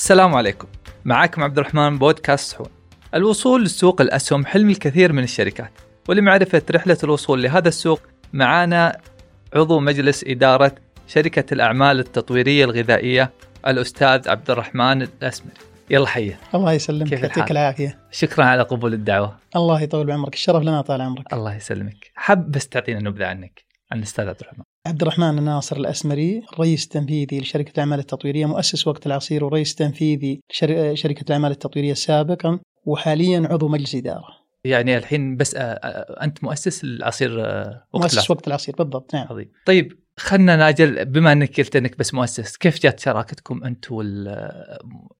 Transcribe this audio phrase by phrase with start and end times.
[0.00, 0.68] السلام عليكم.
[1.04, 2.66] معاكم عبد الرحمن بودكاست صحون.
[3.14, 5.72] الوصول لسوق الأسهم حلم الكثير من الشركات
[6.08, 8.00] ولمعرفة رحلة الوصول لهذا السوق
[8.32, 9.00] معانا
[9.54, 10.74] عضو مجلس إدارة
[11.06, 13.30] شركة الأعمال التطويرية الغذائية
[13.66, 15.54] الأستاذ عبد الرحمن الأسمري
[15.90, 17.98] يلا حيه الله يسلمك يعطيك؟ العافية.
[18.10, 19.36] شكرا على قبول الدعوة.
[19.56, 21.32] الله يطول بعمرك الشرف لنا طال عمرك.
[21.32, 22.10] الله يسلمك.
[22.14, 27.40] حاب بس تعطينا نبذة عنك عن الأستاذ عبد الرحمن عبد الرحمن الناصر الأسمري الرئيس التنفيذي
[27.40, 33.68] لشركة الأعمال التطويرية مؤسس وقت العصير ورئيس تنفيذي لشر- شركة الأعمال التطويرية سابقا وحاليا عضو
[33.68, 34.40] مجلس إدارة.
[34.64, 38.30] يعني الحين بس آه، آه، أنت مؤسس العصير آه، وقت مؤسس.
[38.30, 39.26] وقت العصير بالضبط نعم.
[39.30, 39.52] عظيم.
[39.66, 44.48] طيب خلنا نأجل بما إنك قلت إنك بس مؤسس كيف جات شراكتكم انت وال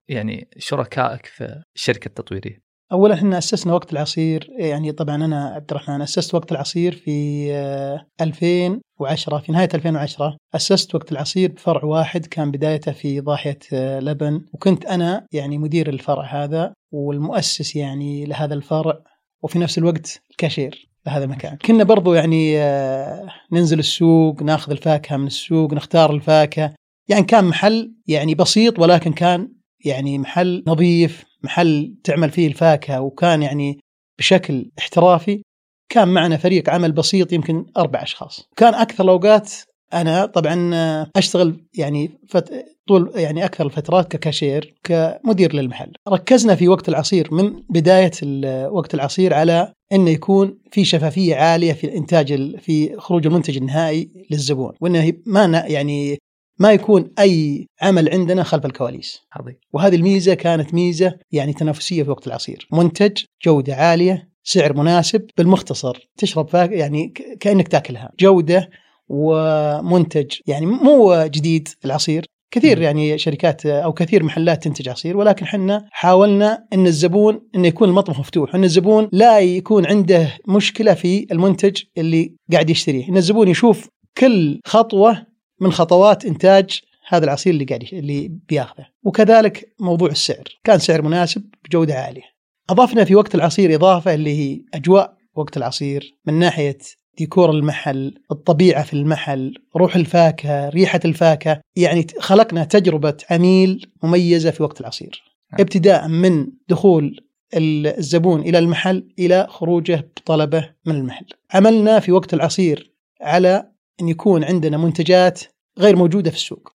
[0.08, 6.02] يعني شركائك في الشركة التطويرية؟ اولا إحنا أسسنا وقت العصير يعني طبعا أنا عبد الرحمن
[6.02, 12.50] أسست وقت العصير في آه، 2010 في نهاية 2010 أسست وقت العصير بفرع واحد كان
[12.50, 14.44] بدايته في ضاحية آه، لبن.
[14.52, 18.98] وكنت أنا يعني مدير الفرع هذا والمؤسس يعني لهذا الفرع
[19.42, 21.56] وفي نفس الوقت الكاشير لهذا المكان.
[21.56, 26.74] كنا برضو يعني آه، ننزل السوق ناخذ الفاكهة من السوق نختار الفاكهة.
[27.08, 33.42] يعني كان محل يعني بسيط ولكن كان يعني محل نظيف محل تعمل فيه الفاكهة وكان
[33.42, 33.80] يعني
[34.18, 35.42] بشكل احترافي
[35.88, 38.48] كان معنا فريق عمل بسيط يمكن أربع أشخاص.
[38.56, 39.52] كان أكثر الأوقات
[39.94, 40.70] أنا طبعا
[41.16, 42.66] أشتغل يعني فت...
[42.88, 45.92] طول يعني أكثر الفترات ككاشير كمدير للمحل.
[46.08, 51.72] ركزنا في وقت العصير من بداية ال- وقت العصير على إنه يكون في شفافية عالية
[51.72, 56.18] في الانتاج ال- في خروج المنتج النهائي للزبون وإنه ما يعني
[56.60, 59.20] ما يكون أي عمل عندنا خلف الكواليس.
[59.32, 59.54] عظيم.
[59.72, 63.12] وهذه الميزة كانت ميزة يعني تنافسية في وقت العصير، منتج
[63.44, 66.10] جودة عالية، سعر مناسب، بالمختصر.
[66.16, 68.70] تشرب فاك يعني كأنك تاكلها، جودة
[69.08, 72.82] ومنتج يعني مو جديد العصير، كثير.
[72.82, 78.18] يعني شركات أو كثير محلات تنتج عصير ولكن إحنا حاولنا إن الزبون انه يكون المطبخ
[78.20, 83.88] مفتوح، إن الزبون لا يكون عنده مشكلة في المنتج اللي قاعد يشتريه، إن الزبون يشوف
[84.18, 85.29] كل خطوة
[85.60, 88.86] من خطوات إنتاج هذا العصير اللي قاعد اللي بياخذه.
[89.02, 90.44] وكذلك موضوع السعر.
[90.64, 92.22] كان سعر مناسب بجودة عالية.
[92.70, 96.78] أضفنا في وقت العصير إضافة اللي هي أجواء وقت العصير من ناحية
[97.18, 101.60] ديكور المحل الطبيعة في المحل روح الفاكهة ريحة الفاكهة.
[101.76, 105.22] يعني خلقنا تجربة عميل مميزة في وقت العصير.
[105.52, 105.60] نعم.
[105.60, 107.20] ابتداء من دخول
[107.56, 111.26] ال- الزبون إلى المحل إلى خروجه بطلبه من المحل.
[111.54, 115.40] عملنا في وقت العصير على إن يكون عندنا منتجات
[115.78, 116.72] غير موجودة في السوق.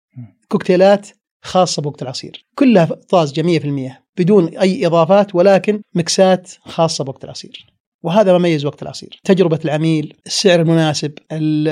[0.47, 1.07] كوكتيلات
[1.41, 2.45] خاصة بوقت العصير.
[2.55, 7.73] كلها طازجه 100% بدون أي إضافات ولكن مكسات خاصة بوقت العصير.
[8.03, 9.19] وهذا ما ميز وقت العصير.
[9.23, 11.67] تجربة العميل السعر المناسب ال-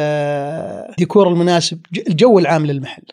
[0.91, 3.03] الديكور المناسب الجو العام للمحل.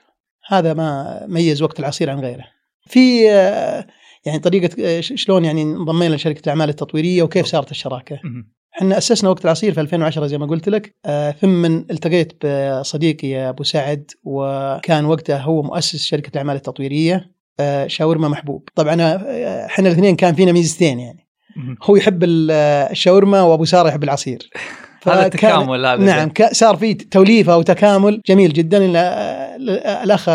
[0.49, 2.45] هذا ما ميز وقت العصير عن غيره.
[2.87, 3.87] في آه،
[4.27, 8.21] يعني طريقة آه، شلون يعني انضمينا لشركة الأعمال التطويرية وكيف صارت الشراكة.
[8.79, 10.95] إحنا أسسنا وقت العصير في 2010 زي ما قلت لك.
[11.07, 17.31] آه، ثم التقيت بصديقي أبو سعد وكان وقتها هو مؤسس شركة الأعمال التطويرية.
[17.61, 18.69] آه، شاورما محبوب.
[18.75, 21.27] طبعا آه، إحنا الاثنين كان فينا ميزتين يعني.
[21.85, 22.51] هو يحب ال-
[22.91, 24.39] الشاورما وأبو سارة يحب العصير.
[25.07, 26.03] هذا فكان- تكامل هذا.
[26.05, 28.79] نعم صار في توليفة وتكامل جميل جدا.
[30.05, 30.29] الأخ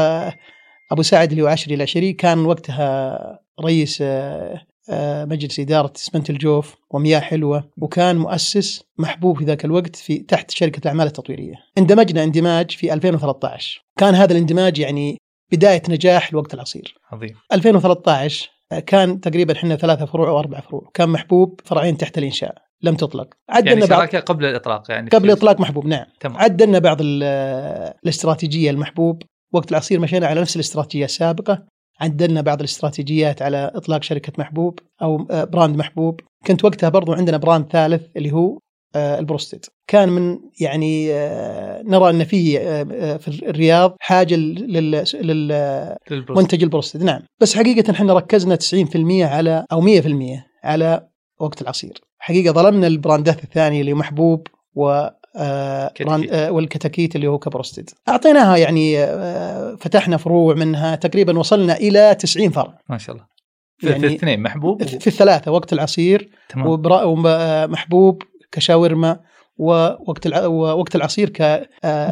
[0.92, 3.20] أبو سعد اللي هو عشري العشري كان وقتها
[3.64, 4.04] رئيس
[5.26, 10.80] مجلس إدارة اسمنت الجوف ومياه حلوة وكان مؤسس محبوب في ذاك الوقت في تحت شركة
[10.80, 11.56] الأعمال التطويرية.
[11.78, 15.18] اندمجنا اندماج في 2013 كان هذا الاندماج يعني
[15.52, 16.96] بداية نجاح لوقت العصير.
[17.12, 22.18] عظيم 2013 آه، كان تقريبا إحنا ثلاثة فروع أو أربع فروع، كان محبوب فرعين تحت
[22.18, 23.28] الإنشاء لم تطلق.
[23.50, 26.06] يعني عدلنا بعض شراكة قبل الإطلاق يعني قبل اطلاق محبوب نعم.
[26.20, 27.24] تمام عدلنا بعض ال-
[28.04, 29.22] الاستراتيجية المحبوب
[29.54, 31.66] وقت العصير مشينا على نفس الاستراتيجية السابقة
[32.04, 36.20] عدلنا بعض الاستراتيجيات على إطلاق شركة محبوب أو آه، brand محبوب.
[36.48, 38.60] كنت وقتها برضو عندنا brand ثالث اللي هو
[38.96, 42.60] آه، ال broasted كان من يعني آه، نرى أن فيه
[43.18, 46.38] في الرياض حاجة لل- لل- لل bros.
[46.38, 47.20] منتج ال broasted نعم.
[47.42, 51.08] بس حقيقة إحنا ركزنا 90% على أو 100% على
[51.40, 52.02] وقت العصير.
[52.20, 55.94] حقيقة ظلمنا البراندات الثانية اللي محبوب و آه،.
[56.00, 61.78] brand آه، والكتاكيت اللي هو ك broasted أعطيناها يعني آه، فتحنا فروع منها تقريبا وصلنا
[61.78, 62.78] إلى 90 فرع.
[62.90, 63.28] ما شاء الله.
[63.78, 66.68] في, يعني- الاثنين محبوب في الثلاثة وقت العصير تمام.
[66.68, 68.22] وبرا- ومحبوب
[68.52, 69.20] كشاورما
[69.58, 71.30] ووقت الع- ووقت العصير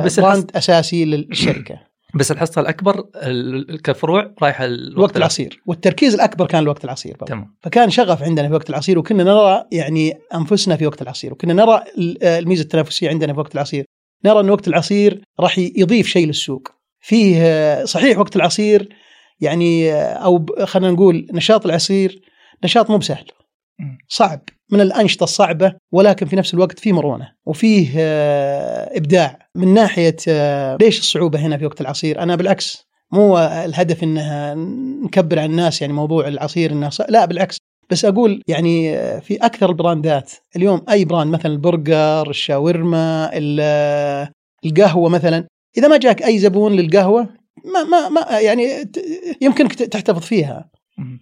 [0.06, 1.91] بس ك brand أساسي للشركة.
[2.16, 5.62] بس الحصة الأكبر ال- كفروع رايحة الوقت وقت العصير.
[5.66, 7.26] والتركيز الأكبر كان لوقت العصير برضه.
[7.26, 7.56] تمام.
[7.62, 11.84] فكان شغف عندنا في وقت العصير وكنا نرى يعني أنفسنا في وقت العصير وكنا نرى
[11.98, 13.86] ال- الميزة التنافسية عندنا في وقت العصير.
[14.26, 16.68] نرى إن وقت العصير راح يضيف شيء للسوق.
[17.00, 18.90] فيه آه، صحيح وقت العصير
[19.40, 22.22] يعني أو خلينا نقول نشاط العصير
[22.64, 23.26] نشاط مو بسهل.
[24.08, 24.42] صعب
[24.72, 27.90] من الأنشطة الصعبة ولكن في نفس الوقت فيه مرونة وفيه
[28.98, 29.40] إبداع.
[29.56, 30.16] من ناحية
[30.82, 34.56] ليش الصعوبة هنا في وقت العصير؟ أنا بالعكس مو الهدف انها
[35.04, 37.58] نكبر على الناس يعني موضوع العصير إنه لا بالعكس.
[37.90, 38.92] بس أقول يعني
[39.22, 40.32] في أكثر البراندات.
[40.56, 43.32] اليوم أي brand مثلا البرجر الشاورما
[44.66, 47.30] القهوة مثلا إذا ما جاك أي زبون للقهوة
[47.66, 48.92] ما ما ما يعني
[49.42, 50.70] يمكنك تحتفظ فيها.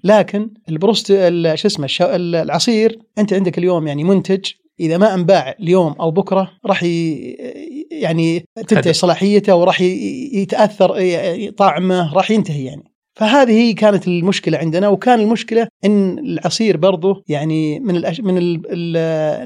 [0.04, 1.08] لكن البروست
[1.56, 6.84] شو اسمه العصير أنت عندك اليوم يعني منتج إذا ما أنباع اليوم أو بكرة راح
[7.92, 10.96] يعني تنتهي صلاحيته وراح يتأثر
[11.58, 12.84] طعمه راح ينتهي يعني.
[13.14, 18.22] فهذه هي كانت المشكلة عندنا وكان المشكلة إن العصير برضه يعني من الأش...
[18.22, 18.62] من ال...
[18.72, 18.98] ال...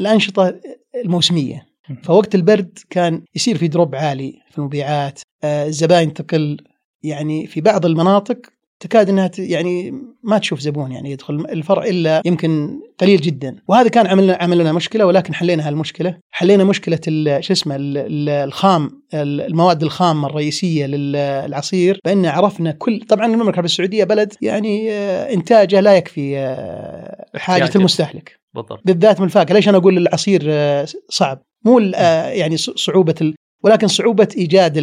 [0.02, 0.60] الأنشطة
[0.96, 1.66] الموسمية.
[2.04, 6.58] فوقت البرد كان يصير في دروب عالي في المبيعات آه، الزباين تقل
[7.04, 8.38] يعني في بعض المناطق
[8.84, 9.94] تكاد إنها يعني
[10.24, 13.56] ما تشوف زبون يعني يدخل الفرع إلا يمكن قليل جدا.
[13.68, 17.00] وهذا كان عمل عمل لنا مشكلة ولكن حلينا هالمشكله حلينا مشكلة
[17.40, 22.00] شو اسمه الخام المواد الخام الرئيسية للعصير.
[22.06, 27.72] بإن عرفنا كل طبعا المملكة العربية السعودية بلد يعني آه، إنتاجه لا يكفي آه، حاجة
[27.76, 28.40] المستهلك.
[28.54, 28.82] بالضبط.
[28.86, 33.34] بالذات من الفاكهه ليش أنا أقول العصير آه، صعب؟ مو يعني صعوبة
[33.64, 34.78] ولكن صعوبة إيجاد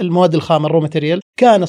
[0.00, 1.68] المواد الخام ال raw material كانت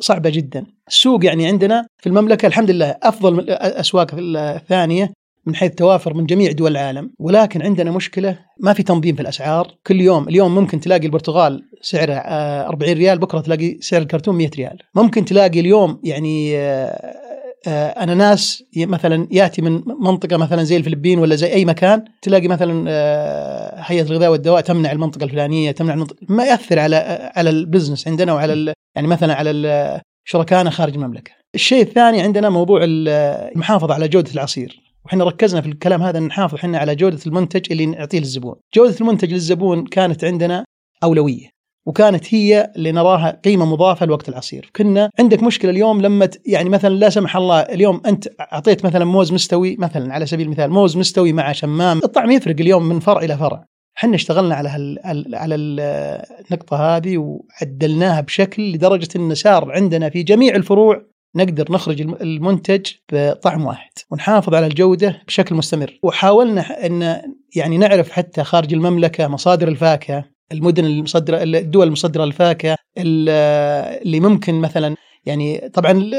[0.00, 0.66] صعبة جدا.
[0.88, 5.12] السوق يعني عندنا في المملكة الحمد لله أفضل الأسواق الثانية
[5.46, 7.10] من حيث توافر من جميع دول العالم.
[7.18, 9.74] ولكن عندنا مشكلة ما في تنظيم في الأسعار.
[9.86, 14.78] كل يوم اليوم ممكن تلاقي البرتقال سعره 40 ريال بكرة تلاقي سعر الكرتون 100 ريال.
[14.94, 17.31] ممكن تلاقي اليوم يعني آه، آه،
[17.68, 23.80] أناناس مثلا يأتي من منطقة مثلا زي الفلبين ولا زي أي مكان تلاقي مثلا آه،
[23.80, 28.32] هيئه الغذاء والدواء تمنع المنطقة الفلانية تمنع المنطقة ما يأثر على على ال business عندنا
[28.32, 31.32] وعلى يعني مثلا على شركائنا خارج المملكة.
[31.54, 34.80] الشيء الثاني عندنا موضوع المحافظة على جودة العصير.
[35.04, 38.54] وحنا ركزنا في الكلام هذا نحافظ إحنا على جودة المنتج اللي نعطيه للزبون.
[38.74, 40.64] جودة المنتج للزبون كانت عندنا
[41.02, 41.51] أولوية.
[41.86, 44.70] وكانت هي اللي نراها قيمة مضافة لوقت العصير.
[44.76, 49.32] كنا عندك مشكلة اليوم لما يعني مثلا لا سمح الله اليوم أنت أعطيت مثلا موز
[49.32, 53.36] مستوي مثلا على سبيل المثال موز مستوي مع شمام الطعم يفرق اليوم من فرع إلى
[53.36, 53.64] فرع.
[53.98, 54.98] إحنا اشتغلنا على هال
[55.34, 61.02] على النقطة هذه وعدلناها بشكل لدرجة إن صار عندنا في جميع الفروع
[61.36, 65.98] نقدر نخرج المنتج بطعم واحد ونحافظ على الجودة بشكل مستمر.
[66.02, 67.22] وحاولنا إن
[67.56, 74.96] يعني نعرف حتى خارج المملكة مصادر الفاكهة المدن المصدرة الدول المصدرة للفاكهة اللي ممكن مثلا
[75.24, 76.10] يعني طبعا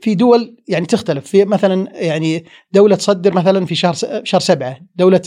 [0.00, 3.94] في دول يعني تختلف في مثلا يعني دولة تصدر مثلا في شهر
[4.24, 5.18] شهر سبعة، دولة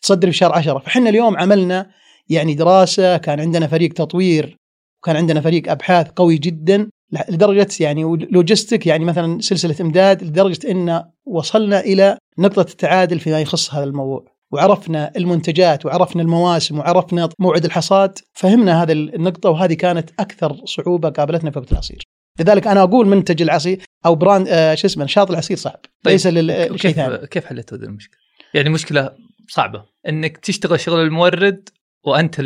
[0.00, 1.90] تصدر في شهر عشرة، فإحنا اليوم عملنا
[2.28, 4.56] يعني دراسة كان عندنا فريق تطوير
[5.02, 6.88] وكان عندنا فريق أبحاث قوي جدا
[7.28, 13.74] لدرجة يعني logistic يعني مثلا سلسلة إمداد لدرجة إن وصلنا إلى نقطة التعادل فيما يخص
[13.74, 14.37] هذا الموضوع.
[14.52, 21.50] وعرفنا المنتجات وعرفنا المواسم وعرفنا موعد الحصاد فهمنا هذه النقطة وهذه كانت أكثر صعوبة قابلتنا
[21.50, 22.02] في وقت العصير
[22.40, 26.26] لذلك أنا أقول منتج العصير أو brand آه شو اسمه نشاط العصير صعب طيب ليس
[26.26, 28.18] للشيء ثاني كيف حليت هذه المشكلة؟
[28.54, 29.10] يعني مشكلة
[29.48, 31.68] صعبة إنك تشتغل شغل المورد
[32.04, 32.40] وأنت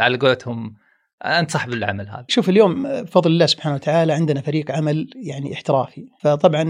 [0.00, 0.74] على قولتهم
[1.24, 2.24] انت صاحب العمل هذا.
[2.28, 6.06] شوف اليوم بفضل الله سبحانه وتعالى عندنا فريق عمل يعني احترافي.
[6.20, 6.62] فطبعا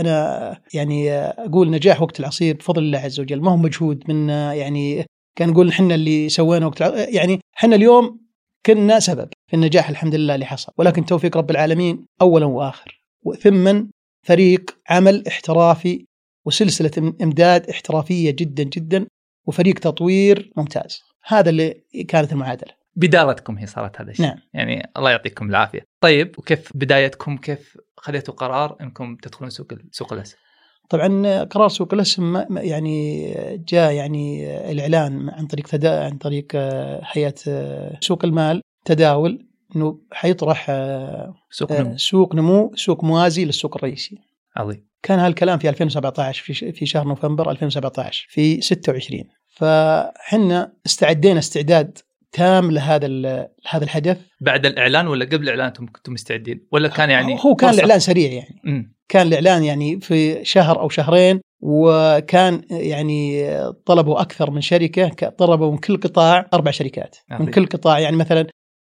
[0.00, 3.40] أنا يعني أقول نجاح وقت العصير بفضل الله عز وجل.
[3.40, 5.06] ما هو مجهود منا يعني
[5.36, 6.80] كان نقول إحنا اللي سوينا وقت
[7.14, 8.20] يعني إحنا اليوم
[8.66, 10.72] كنا سبب في النجاح الحمد لله اللي حصل.
[10.78, 13.02] ولكن توفيق رب العالمين اولا وآخر.
[13.40, 13.84] ثم
[14.26, 16.06] فريق عمل احترافي
[16.44, 19.06] وسلسلة إمداد احترافية جدا جدا
[19.46, 21.02] وفريق تطوير ممتاز.
[21.26, 22.81] هذا اللي كانت المعادلة.
[22.96, 24.26] بدارتكم هي صارت هذا الشيء.
[24.26, 24.38] نعم.
[24.54, 25.86] يعني الله يعطيكم العافية.
[26.00, 30.38] طيب وكيف بدايتكم؟ كيف خذيتوا قرار إنكم تدخلون سوق سوق الأسهم؟
[30.90, 33.26] طبعا قرار سوق الأسهم يعني
[33.68, 36.56] جاء يعني الإعلان عن طريق تدا عن طريق
[37.12, 37.34] هيئة
[38.00, 39.46] سوق المال تداول
[39.76, 40.66] إنه حيطرح
[41.50, 41.96] سوق نمو.
[41.96, 44.18] سوق نمو سوق موازي للسوق الرئيسي.
[44.56, 44.86] عظيم.
[45.02, 51.98] كان هالكلام في 2017 في في شهر نوفمبر 2017 في 26 فحنا استعدينا استعداد
[52.32, 57.38] تام لهذا لهذا الهدف بعد الإعلان ولا قبل الإعلان أنتم كنتم مستعدين؟ ولا كان يعني
[57.44, 58.60] هو كان الإعلان سريع يعني.
[58.64, 58.92] م.
[59.08, 63.52] كان الإعلان يعني في شهر أو شهرين وكان يعني
[63.86, 67.16] طلبوا أكثر من شركة طلبوا من كل قطاع أربع شركات.
[67.30, 67.46] عظيم.
[67.46, 68.46] من كل قطاع يعني مثلا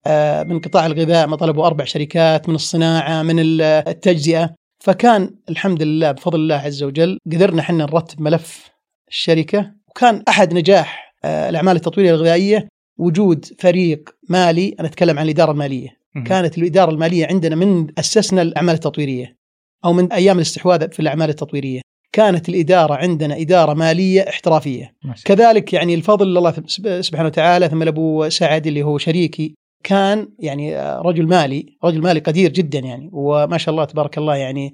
[0.08, 4.56] آه، من قطاع الغذاء ما طلبوا أربع شركات من الصناعة من التجزئة.
[4.80, 8.70] فكان الحمد لله بفضل الله عز وجل قدرنا إحنا نرتب ملف
[9.10, 12.68] الشركة وكان أحد نجاح آه، الأعمال التطويرية الغذائية
[13.02, 16.02] وجود فريق مالي أنا أتكلم عن الإدارة المالية.
[16.26, 19.38] كانت الإدارة المالية عندنا من أسسنا الأعمال التطويرية
[19.86, 21.82] أو من أيام الاستحواذ في الأعمال التطويرية.
[22.14, 24.96] كانت الإدارة عندنا إدارة مالية احترافية.
[25.04, 26.54] ما شاء كذلك يعني الفضل لله
[27.02, 32.20] سبحانه وتعالى ثم لأبو سعد اللي هو شريكي كان يعني آه، رجل مالي رجل مالي
[32.20, 34.74] قدير جدا يعني وما شاء الله تبارك الله يعني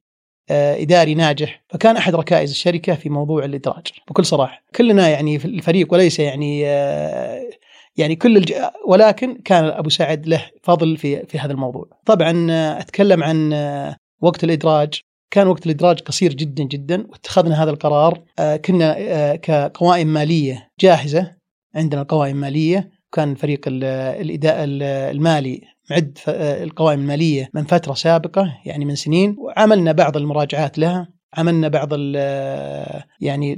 [0.50, 1.63] آه، إداري ناجح.
[1.69, 3.88] فكان أحد ركائز الشركة في موضوع الإدراج.
[4.10, 7.50] بكل صراحة كلنا يعني في الفريق وليس يعني آه،
[7.97, 8.53] يعني كل الج...
[8.87, 11.85] ولكن كان أبو سعد له فضل في في هذا الموضوع.
[12.05, 14.99] طبعا آه، أتكلم عن آه، وقت الإدراج.
[15.31, 18.23] كان وقت الإدراج قصير جدا جدا واتخذنا هذا القرار.
[18.39, 21.31] آه، كنا كقوائم مالية جاهزة
[21.75, 22.89] عندنا قوائم مالية.
[23.11, 23.83] كان فريق ال-
[24.21, 25.61] الإداء ال- المالي
[25.91, 29.35] معد القوائم المالية من فترة سابقة يعني من سنين.
[29.39, 31.07] وعملنا بعض المراجعات لها.
[31.38, 33.56] عملنا بعض ال- يعني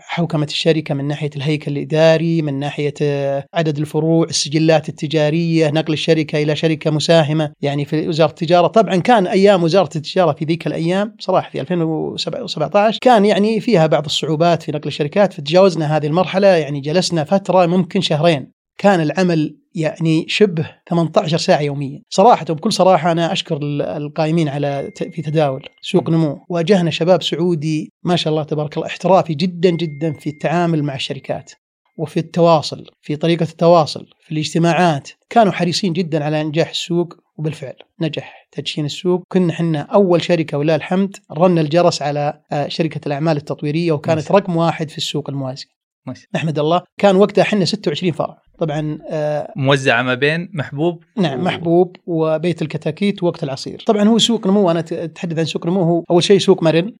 [0.00, 6.42] حوكمة الشركة من ناحية الهيكل الإداري من ناحية آه، عدد الفروع السجلات التجارية نقل الشركة
[6.42, 8.66] إلى شركة مساهمة يعني في وزارة التجارة.
[8.66, 14.04] طبعا كان أيام وزارة التجارة في ذيك الأيام صراحة في 2017 كان يعني فيها بعض
[14.04, 18.57] الصعوبات في نقل الشركات فتجاوزنا هذه المرحلة يعني جلسنا فترة ممكن شهرين.
[18.78, 22.02] كان العمل يعني شبه 18 ساعة يوميا.
[22.10, 26.38] صراحة وبكل صراحة أنا أشكر ال- القائمين على في تداول سوق نمو.
[26.48, 31.52] واجهنا شباب سعودي ما شاء الله تبارك الله احترافي جدا جدا في التعامل مع الشركات
[31.98, 35.08] وفي التواصل في طريقة التواصل في الاجتماعات.
[35.30, 39.22] كانوا حريصين جدا على انجاح السوق وبالفعل نجح تدشين السوق.
[39.28, 44.56] كنا حنا أول شركة ولله الحمد رن الجرس على آه، شركة الأعمال التطويرية وكانت رقم
[44.56, 45.66] واحد في السوق الموازي.
[46.06, 48.38] شاء نحمد الله كان وقتها حنا 26 فرع.
[48.58, 53.82] طبعا آه، موزعة ما بين محبوب نعم محبوب وبيت الكتاكيت ووقت العصير.
[53.86, 55.82] طبعا هو سوق نمو أنا أتحدث عن سوق نمو.
[55.82, 56.92] هو أول شيء سوق مرن.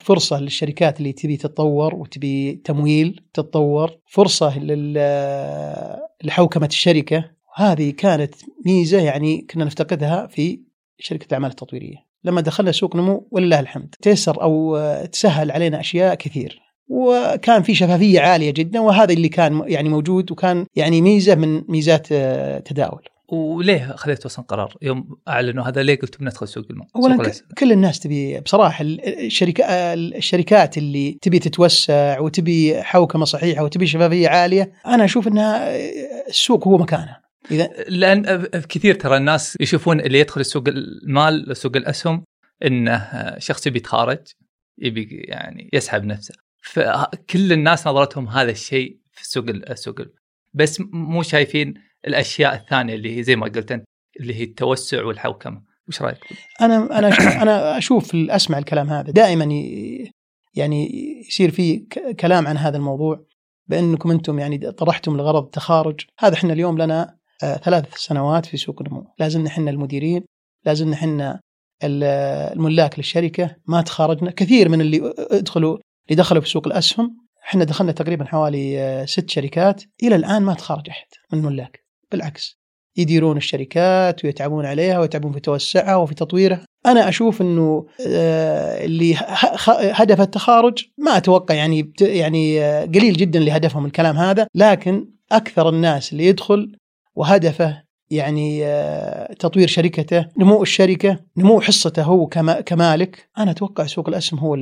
[0.00, 3.90] فرصة للشركات اللي تبي تتطور وتبي تمويل تتطور.
[4.06, 7.30] فرصة لل- لحوكمة الشركة.
[7.56, 8.34] هذه كانت
[8.66, 10.60] ميزة يعني كنا نفتقدها في
[10.98, 11.96] شركة الأعمال التطويرية.
[12.24, 14.78] لما دخلنا سوق نمو ولله الحمد تيسر أو
[15.12, 16.65] تسهل علينا أشياء كثير.
[16.88, 22.06] وكان في شفافية عالية جدا وهذا اللي كان يعني موجود وكان يعني ميزة من ميزات
[22.12, 27.32] آه، تداول وليه خذيتوا أصلا قرار يوم أعلنوا هذا ليه قلتوا بندخل سوق المال؟ اولا؟
[27.58, 29.64] كل الناس تبي بصراحة الشركة
[29.94, 35.76] الشركات اللي تبي تتوسع وتبي حوكمة صحيحة وتبي شفافية عالية أنا أشوف إنها
[36.28, 42.24] السوق هو مكانها إذا لأن كثير ترى الناس يشوفون اللي يدخل سوق المال سوق الأسهم
[42.64, 44.18] إنه شخص يبي يتخارج
[44.78, 46.34] يبي يعني يسحب نفسه
[46.66, 49.94] فكل الناس نظرتهم هذا الشيء في سوق السوق
[50.54, 51.74] بس مو شايفين
[52.06, 53.84] الأشياء الثانية اللي هي زي ما قلت أنت
[54.20, 55.62] اللي هي التوسع والحوكمة.
[55.88, 56.18] وش رأيك؟
[56.60, 59.10] أنا أنا أشوف أنا أشوف أسمع الكلام هذا.
[59.10, 59.44] دائما
[60.54, 60.90] يعني
[61.28, 61.78] يصير في
[62.20, 63.24] كلام عن هذا الموضوع
[63.66, 66.00] بأنكم أنتم يعني طرحتم لغرض التخارج.
[66.18, 70.24] هذا إحنا اليوم لنا آه، ثلاث سنوات في سوق النمو لازلنا إحنا المديرين
[70.64, 71.40] لازلنا إحنا
[71.84, 72.04] ال-
[72.56, 73.56] الملاك للشركة.
[73.66, 74.30] ما تخارجنا.
[74.30, 77.16] كثير من اللي أدخلوا اللي دخلوا في سوق الأسهم
[77.48, 82.58] إحنا دخلنا تقريبا حوالي آه، ست شركات إلى الآن ما تخارج أحد من الملاك بالعكس.
[82.96, 86.64] يديرون الشركات ويتعبون عليها ويتعبون في توسعها وفي تطويرها.
[86.86, 89.14] أنا أشوف إنه آه، اللي
[89.92, 95.68] هدف التخارج ما أتوقع يعني يعني آه، قليل جدا اللي هدفهم الكلام هذا لكن أكثر
[95.68, 96.76] الناس اللي يدخل
[97.14, 98.60] وهدفه يعني
[99.38, 104.54] تطوير شركته نمو الشركة نمو حصته هو كما- كمالك أنا أتوقع سوق الأسهم هو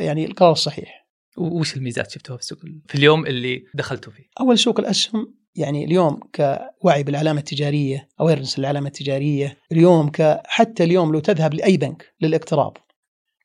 [0.00, 1.06] يعني القرار الصحيح.
[1.38, 2.58] وش الميزات شفتوها في السوق
[2.88, 6.20] في اليوم اللي دخلتوا فيه؟ أول سوق الأسهم يعني اليوم
[6.82, 12.78] كوعي بالعلامة التجارية اويرنس العلامه التجارية اليوم ك حتى اليوم لو تذهب لأي بنك للاقتراض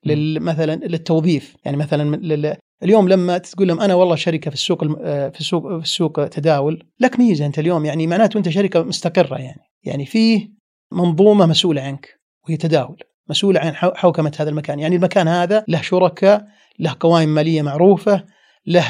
[0.05, 4.83] لل مثلا للتوظيف يعني مثلا لل اليوم لما تقول لهم أنا والله شركة في السوق
[4.83, 8.83] الم- آه، في السوق في السوق تداول لك ميزة أنت اليوم يعني معناته أنت شركة
[8.83, 9.61] مستقرة يعني.
[9.83, 10.49] يعني فيه
[10.91, 12.97] منظومة مسؤولة عنك وهي تداول.
[13.29, 14.79] مسؤولة عن حو- حوكمة هذا المكان.
[14.79, 16.47] يعني المكان هذا له شركاء
[16.79, 18.23] له قوائم مالية معروفة
[18.67, 18.81] له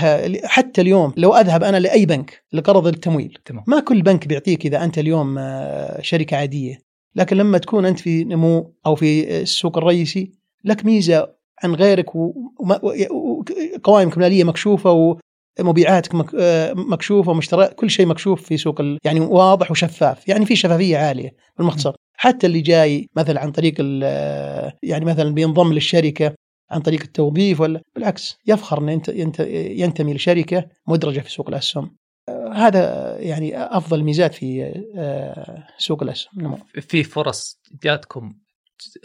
[0.44, 3.38] حتى اليوم لو أذهب أنا لأي بنك لقرض التمويل.
[3.46, 3.64] تمام.
[3.68, 6.80] ما كل بنك بيعطيك إذا أنت اليوم آه، شركة عادية.
[7.16, 10.32] لكن لما تكون أنت في نمو أو في السوق الرئيسي
[10.64, 11.28] لك ميزة
[11.64, 15.18] عن غيرك وقوائمك الماليه مكشوفة
[15.60, 20.28] ومبيعاتك آه، مكشوفة ومشتريات كل شيء مكشوف في سوق يعني واضح وشفاف.
[20.28, 23.74] يعني في شفافية عالية بالمختصر حتى اللي جاي مثلا عن طريق
[24.84, 26.36] يعني مثلا بينضم للشركة
[26.72, 29.40] عن طريق التوظيف ولا بالعكس يفخر إن أنت
[29.80, 31.96] ينتمي لشركة مدرجة في سوق الأسهم
[32.54, 36.58] هذا يعني أفضل ميزات في آه، سوق الأسهم نمو.
[36.82, 38.34] في فرص جاتكم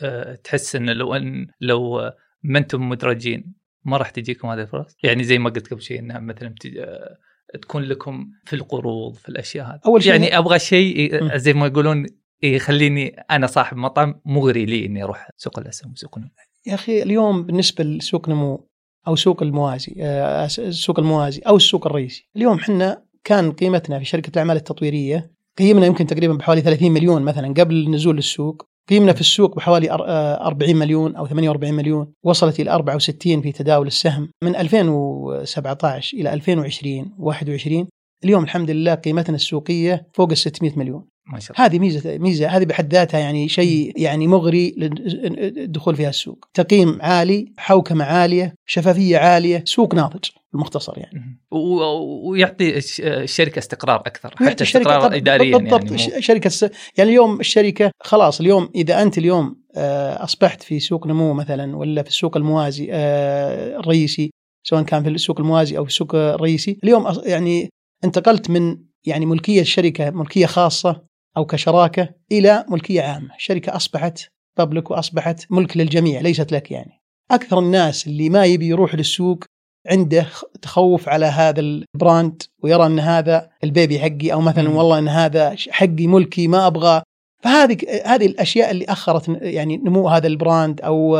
[0.02, 2.10] آه، تحس إن لو أن لو
[2.42, 6.18] ما أنتم مدرجين ما راح تجيكم هذه الفرص؟ يعني زي ما قلت قبل شيء إنها
[6.20, 7.16] مثلا آه،
[7.62, 11.36] تكون لكم في القروض في الأشياء هذه أول شيء- يعني أبغى شيء.
[11.36, 12.06] زي ما يقولون
[12.42, 16.30] يخليني أنا صاحب مطعم مغري لي إني أروح سوق الأسهم وسوق النمو.
[16.66, 18.66] يا أخي اليوم بالنسبة لسوق نمو
[19.08, 24.30] أو سوق الموازي آه، السوق الموازي أو السوق الرئيسي اليوم إحنا كان قيمتنا في شركة
[24.30, 29.56] الأعمال التطويرية قيمنا يمكن تقريبا بحوالي 30 مليون مثلا قبل النزول للسوق قيمنا في السوق
[29.56, 34.56] بحوالي أر- آه، 40 مليون أو 48 مليون وصلت إلى 64 في تداول السهم من
[34.56, 37.88] 2017 إلى 2020 21
[38.24, 41.04] اليوم الحمد لله قيمتنا السوقية فوق ال 600 مليون.
[41.32, 41.66] ما شاء الله.
[41.66, 46.44] هذه ميزة ميزة هذه بحد ذاتها يعني شيء يعني مغري للدخول في السوق.
[46.54, 51.40] تقييم عالي حوكمه عالية شفافية عالية سوق ناضج بالمختصر يعني.
[51.50, 56.50] ويعطي الش- الشركة استقرار أكثر حتى استقرار اداريا بالضبط يعني مو- شركة.
[56.98, 62.02] يعني اليوم الشركة خلاص اليوم إذا أنت اليوم آه، أصبحت في سوق نمو مثلا ولا
[62.02, 64.30] في السوق الموازي آه، الرئيسي
[64.66, 67.68] سواء كان في السوق الموازي أو في السوق الرئيسي اليوم يعني
[68.04, 71.02] انتقلت من يعني ملكية الشركة ملكية خاصة
[71.36, 74.20] أو كشراكة إلى ملكية عامة، الشركة أصبحت
[74.58, 77.00] public وأصبحت ملك للجميع ليست لك يعني.
[77.30, 79.44] أكثر الناس اللي ما يبي يروح للسوق
[79.86, 80.26] عنده
[80.62, 84.68] تخوف على هذا ال brand ويرى أن هذا ال baby حقي أو مثلا.
[84.68, 87.02] والله أن هذا حقي ملكي ما أبغى
[87.42, 91.18] فهذه هذه الأشياء اللي أخرت يعني نمو هذا ال brand أو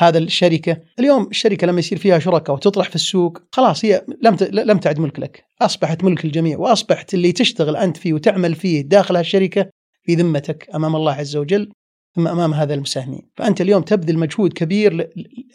[0.00, 4.78] هذا الشركة، اليوم الشركة لما يصير فيها شركاء وتطرح في السوق خلاص هي لم لم
[4.78, 9.70] تعد ملك لك، أصبحت ملك الجميع وأصبحت اللي تشتغل أنت فيه وتعمل فيه داخل هالشركة
[10.02, 11.72] في ذمتك أمام الله عز وجل
[12.16, 15.10] ثم أمام هذا المساهمين، فأنت اليوم تبذل مجهود كبير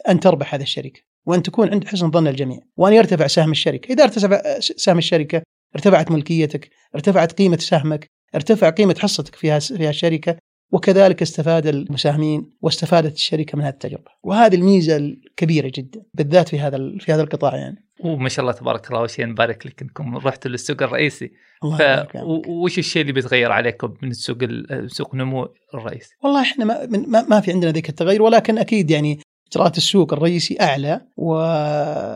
[0.08, 4.04] أن تربح هذه الشركة، وأن تكون عند حسن ظن الجميع، وأن يرتفع سهم الشركة، إذا
[4.04, 5.42] ارتفع سهم الشركة
[5.74, 9.56] ارتفعت ملكيتك، ارتفعت قيمة سهمك، ارتفع قيمة حصتك في
[9.88, 10.36] الشركة،
[10.74, 16.78] وكذلك استفاد المساهمين واستفادت الشركة من هذه التجربه، وهذه الميزة الكبيرة جدا بالذات في هذا
[17.00, 17.84] في هذا القطاع يعني.
[18.00, 21.32] وما شاء الله تبارك الله وشيء نبارك لك إنكم رحتوا للسوق الرئيسي
[21.64, 22.16] الله ف
[22.48, 27.08] وش الشيء اللي بيتغير عليكم من السوق ال- سوق نمو الرئيسي؟ والله إحنا ما, من-
[27.10, 29.20] ما, ما في عندنا ذيك التغير ولكن أكيد يعني
[29.52, 31.00] إجراءات السوق الرئيسي أعلى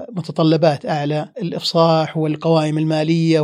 [0.08, 3.40] ومتطلبات أعلى الإفصاح والقوائم المالية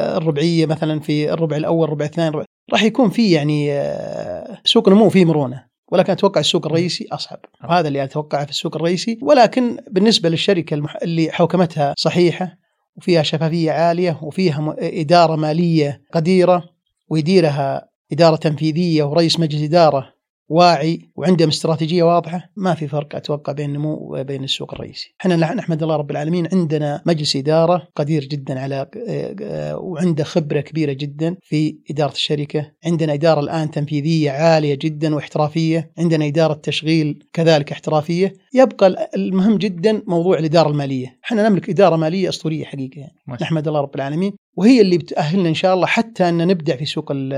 [0.00, 5.08] والربعيه مثلا في الربع الأول الربع الثاني الربع- راح يكون في يعني آه، سوق نمو
[5.08, 5.64] فيه مرونة.
[5.92, 7.38] ولكن أتوقع السوق الرئيسي أصعب.
[7.64, 9.18] وهذا اللي أتوقعه في السوق الرئيسي.
[9.22, 10.96] ولكن بالنسبة للشركة المح...
[11.02, 12.56] اللي حوكمتها صحيحة
[12.96, 16.64] وفيها شفافية عالية وفيها إدارة مالية قديرة
[17.08, 20.13] ويديرها إدارة تنفيذية ورئيس مجلس إدارة
[20.48, 25.14] واعي وعندهم استراتيجية واضحة ما في فرق أتوقع بين النمو وبين السوق الرئيسي.
[25.20, 30.92] إحنا نحمد الله رب العالمين عندنا مجلس إدارة قدير جدا على آه، وعنده خبرة كبيرة
[30.92, 37.72] جدا في إدارة الشركة، عندنا إدارة الآن تنفيذية عالية جدا واحترافية، عندنا إدارة تشغيل كذلك
[37.72, 43.12] احترافية، يبقى المهم جدا موضوع الإدارة المالية، إحنا نملك إدارة مالية أسطورية حقيقة يعني.
[43.26, 44.32] ما شاء نحمد الله رب العالمين.
[44.56, 47.32] وهي اللي بتأهلنا إن شاء الله حتى أن نبدع في سوق ال-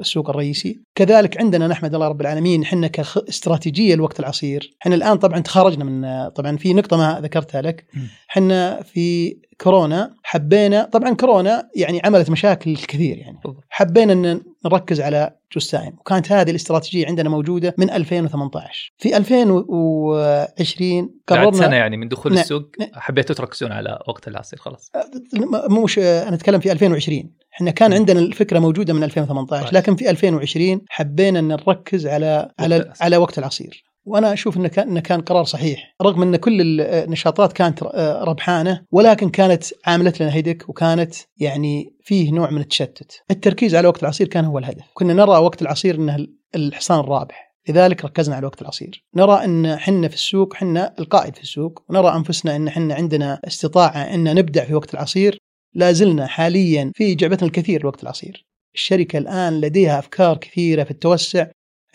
[0.00, 0.80] السوق الرئيسي.
[0.94, 4.76] كذلك عندنا نحمد الله رب العالمين إحنا كاستراتيجية الوقت العصير.
[4.82, 7.84] إحنا الآن طبعا تخرجنا من طبعا في نقطة ما ذكرتها لك.
[8.30, 13.38] إحنا في كورونا حبينا طبعا كورونا يعني عملت مشاكل كثير يعني.
[13.70, 21.38] حبينا إن نركز على جثائم وكانت هذه الاستراتيجية عندنا موجودة من 2018 في 2020 بعد
[21.38, 22.40] قررنا سنة يعني من دخول نعم.
[22.42, 22.62] السوق
[22.94, 24.90] حبيتوا تركزون على وقت العصير خلاص
[25.34, 27.92] م- مش أنا أتكلم في 2020 إحنا كان.
[27.92, 29.74] عندنا الفكرة موجودة من 2018 كويس.
[29.74, 32.92] لكن في 2020 حبينا إن نركز على على.
[33.00, 35.94] على وقت العصير وأنا أشوف إنه كان كان قرار صحيح.
[36.02, 37.82] رغم إن كل النشاطات كانت
[38.22, 43.22] ربحانة ولكن كانت عاملت لنا هيدك وكانت يعني فيه نوع من التشتت.
[43.30, 44.84] التركيز على وقت العصير كان هو الهدف.
[44.94, 47.52] كنا نرى وقت العصير إنه الحصان الرابح.
[47.68, 49.04] لذلك ركزنا على وقت العصير.
[49.16, 54.14] نرى إن حنا في السوق حنا القائد في السوق ونرى أنفسنا إن حنا عندنا استطاعة
[54.14, 55.38] إن نبدع في وقت العصير.
[55.74, 58.46] لا زلنا حاليا في جعبتنا الكثير لوقت العصير.
[58.74, 61.46] الشركة الآن لديها أفكار كثيرة في التوسع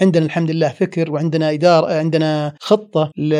[0.01, 3.33] عندنا الحمد لله فكر وعندنا إدارة عندنا خطة ل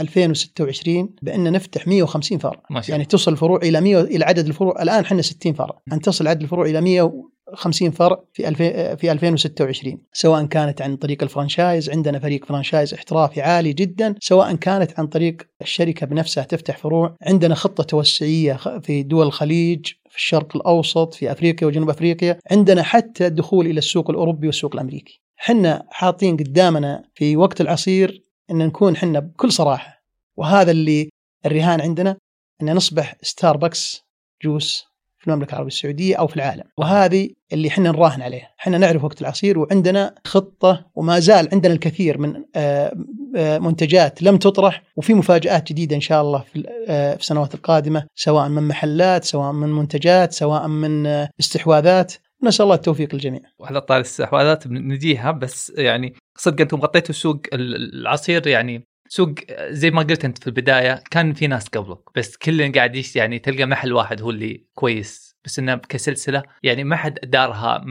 [0.00, 2.62] 2026 بأن نفتح 150 فرع.
[2.70, 5.78] ما شاء يعني تصل الفروع إلى 100 إلى عدد الفروع الآن إحنا 60 فرع.
[5.92, 11.22] أن تصل عدد الفروع إلى 150 فرع في 2000 في 2026 سواء كانت عن طريق
[11.22, 14.14] الفرنشايز عندنا فريق فرنشايز احترافي عالي جدا.
[14.20, 17.16] سواء كانت عن طريق الشركة بنفسها تفتح فروع.
[17.22, 19.92] عندنا خطة توسعية في دول الخليج.
[20.16, 25.22] في الشرق الأوسط في أفريقيا وجنوب أفريقيا عندنا حتى الدخول إلى السوق الأوروبي والسوق الأمريكي.
[25.36, 30.02] حنا حاطين قدامنا في وقت العصير إن نكون حنا بكل صراحة.
[30.36, 31.08] وهذا اللي
[31.46, 32.16] الرهان عندنا
[32.62, 34.02] إن نصبح ستاربكس
[34.44, 34.86] جوس
[35.26, 36.64] في المملكة العربية السعودية أو في العالم.
[36.78, 38.50] وهذه اللي إحنا نراهن عليها.
[38.60, 42.92] إحنا نعرف وقت العصير وعندنا خطة وما زال عندنا الكثير من آه،
[43.36, 48.06] آه، منتجات لم تطرح وفي مفاجآت جديدة إن شاء الله في آه، في السنوات القادمة
[48.14, 51.06] سواء من محلات سواء من منتجات سواء من
[51.40, 52.12] استحواذات.
[52.42, 53.40] نسأل الله التوفيق للجميع.
[53.58, 59.34] وعلى طار الاستحواذات نجيها بس يعني صدق أنتم غطيتوا سوق العصير يعني سوق
[59.70, 63.66] زي ما قلت أنت في البداية كان في ناس قبلك بس كل قاعد يعني تلقى
[63.66, 67.84] محل واحد هو اللي كويس بس إنه كسلسلة يعني ما حد دارها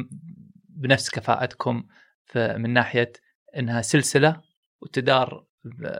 [0.69, 1.83] بنفس كفاءتكم
[2.35, 3.13] من ناحية
[3.57, 4.41] إنها سلسلة
[4.81, 5.45] وتدار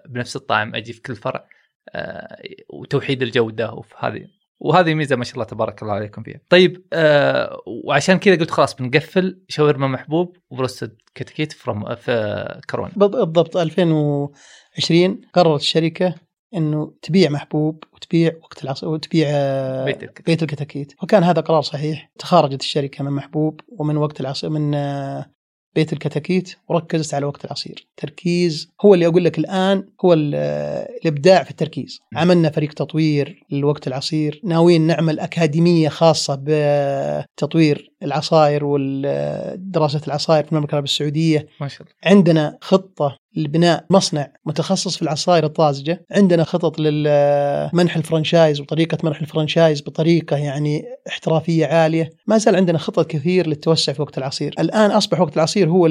[0.06, 1.48] بنفس الطعم أجي في كل فرع
[1.90, 4.28] آه، وتوحيد الجودة وفي هذه.
[4.60, 6.40] وهذه ميزة ما شاء الله تبارك الله عليكم فيها.
[6.50, 12.92] طيب آه وعشان كذا قلت خلاص بنقفل شاورما محبوب و broasted كتكيت from في كورونا.
[12.96, 16.16] بالضبط 2020 قررت الشركة
[16.56, 20.26] إنه تبيع محبوب وتبيع وقت العصير وتبيع آه، بيت الكتكيت.
[20.26, 25.35] بيت الكتاكيت وكان هذا قرار صحيح تخارجت الشركة من محبوب ومن وقت العصير من آه،
[25.76, 27.88] بيت الكتاكيت وركزت على وقت العصير.
[27.98, 32.02] تركيز هو اللي أقول لك الآن هو الإبداع في التركيز.
[32.16, 40.72] عملنا فريق تطوير لوقت العصير ناويين نعمل أكاديمية خاصة بتطوير العصائر ودراسة العصائر في المملكة
[40.72, 41.48] العربية السعودية.
[41.62, 41.94] ما شاء الله.
[42.04, 49.82] عندنا خطة لبناء مصنع متخصص في العصائر الطازجة، عندنا خطط لمنح الفرنشايز وطريقة منح الفرنشايز
[49.82, 55.22] بطريقة يعني احترافية عالية، ما زال عندنا خطط كثير للتوسع في وقت العصير، الآن أصبح
[55.22, 55.90] وقت العصير هو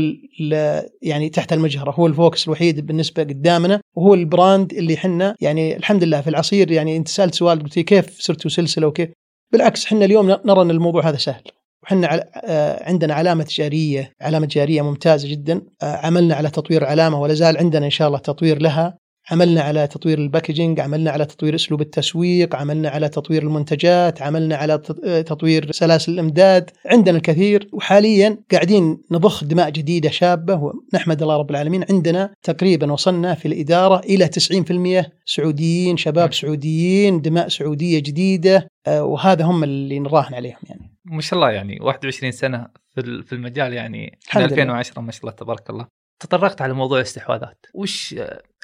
[1.03, 3.81] يعني تحت المجهر، هو ال focus الوحيد بالنسبة قدامنا.
[3.97, 7.79] وهو ال brand اللي إحنا يعني الحمد لله في العصير يعني أنت سألت سؤال قلت
[7.79, 9.09] كيف صرتوا سلسلة وكيف؟
[9.53, 11.43] بالعكس إحنا اليوم نرى أن الموضوع هذا سهل.
[11.85, 15.63] وحنا آه، عندنا علامة تجارية علامة تجارية ممتازة جدا.
[15.83, 18.99] آه، عملنا على تطوير علامة ولا زال عندنا إن شاء الله تطوير لها.
[19.31, 24.57] عملنا على تطوير ال packaging عملنا على تطوير أسلوب التسويق عملنا على تطوير المنتجات عملنا
[24.57, 26.71] على آه، تطوير سلاسل الإمداد.
[26.87, 30.73] عندنا الكثير وحاليا قاعدين نضخ دماء جديدة شابة.
[30.95, 37.49] ونحمد الله رب العالمين عندنا تقريبا وصلنا في الإدارة إلى 90% سعوديين شباب سعوديين دماء
[37.49, 38.69] سعودية جديدة.
[38.89, 40.94] وهذا هم اللي نراهن عليهم يعني.
[41.05, 45.71] ما شاء الله يعني 21 سنة في المجال يعني من 2010 ما شاء الله تبارك
[45.71, 45.87] الله.
[46.21, 47.67] تطرقت على موضوع الاستحواذات.
[47.75, 48.15] وش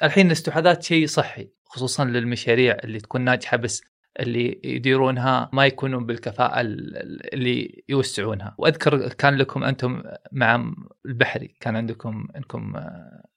[0.03, 3.81] الحين الاستحواذات شيء صحي خصوصا للمشاريع اللي تكون ناجحة بس
[4.19, 8.55] اللي يديرونها ما يكونون بالكفاءة اللي يوسعونها.
[8.57, 10.73] وأذكر كان لكم أنتم مع
[11.05, 12.73] البحري كان عندكم أنكم